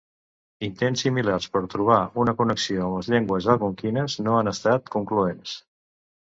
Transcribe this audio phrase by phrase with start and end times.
[0.67, 5.55] Intents similars per trobar una connexió amb les llengües algonquines no han estat concloents.